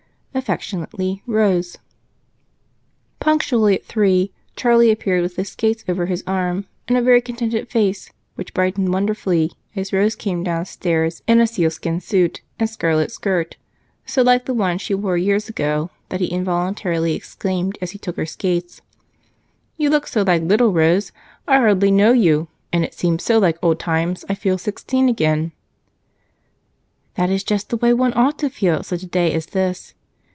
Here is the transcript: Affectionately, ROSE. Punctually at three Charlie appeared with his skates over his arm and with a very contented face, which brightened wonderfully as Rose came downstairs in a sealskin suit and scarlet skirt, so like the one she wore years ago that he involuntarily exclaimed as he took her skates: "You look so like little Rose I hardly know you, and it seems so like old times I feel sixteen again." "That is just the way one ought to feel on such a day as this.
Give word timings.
Affectionately, 0.33 1.21
ROSE. 1.27 1.77
Punctually 3.19 3.75
at 3.75 3.83
three 3.85 4.31
Charlie 4.55 4.89
appeared 4.89 5.21
with 5.23 5.35
his 5.35 5.49
skates 5.49 5.83
over 5.89 6.05
his 6.05 6.23
arm 6.25 6.65
and 6.87 6.95
with 6.95 7.03
a 7.03 7.03
very 7.05 7.19
contented 7.21 7.67
face, 7.69 8.09
which 8.35 8.53
brightened 8.53 8.93
wonderfully 8.93 9.51
as 9.75 9.91
Rose 9.91 10.15
came 10.15 10.41
downstairs 10.41 11.21
in 11.27 11.41
a 11.41 11.45
sealskin 11.45 11.99
suit 11.99 12.39
and 12.57 12.69
scarlet 12.69 13.11
skirt, 13.11 13.57
so 14.05 14.21
like 14.21 14.45
the 14.45 14.53
one 14.53 14.77
she 14.77 14.93
wore 14.93 15.17
years 15.17 15.49
ago 15.49 15.89
that 16.07 16.21
he 16.21 16.27
involuntarily 16.31 17.13
exclaimed 17.13 17.77
as 17.81 17.91
he 17.91 17.99
took 17.99 18.15
her 18.15 18.25
skates: 18.25 18.79
"You 19.75 19.89
look 19.89 20.07
so 20.07 20.21
like 20.21 20.43
little 20.43 20.71
Rose 20.71 21.11
I 21.45 21.57
hardly 21.57 21.91
know 21.91 22.13
you, 22.13 22.47
and 22.71 22.85
it 22.85 22.93
seems 22.93 23.21
so 23.21 23.37
like 23.37 23.57
old 23.61 23.79
times 23.81 24.23
I 24.29 24.35
feel 24.35 24.57
sixteen 24.57 25.09
again." 25.09 25.51
"That 27.15 27.29
is 27.29 27.43
just 27.43 27.67
the 27.69 27.77
way 27.77 27.93
one 27.93 28.13
ought 28.15 28.39
to 28.39 28.49
feel 28.49 28.75
on 28.75 28.83
such 28.85 29.03
a 29.03 29.07
day 29.07 29.33
as 29.33 29.47
this. 29.47 29.93